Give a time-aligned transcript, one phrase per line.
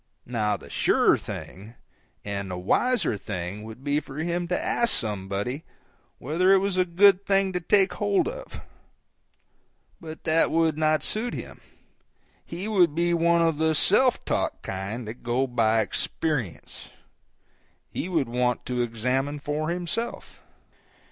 [0.25, 1.75] Now the surer thing
[2.25, 5.63] and the wiser thing would be for him to ask somebody
[6.17, 8.61] whether it was a good thing to take hold of.
[9.99, 11.61] But that would not suit him;
[12.43, 16.89] he would be one of the self taught kind that go by experience;
[17.87, 20.41] he would want to examine for himself.